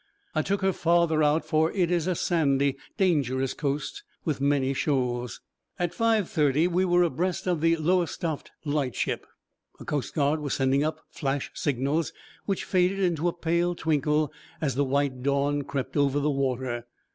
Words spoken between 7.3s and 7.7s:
of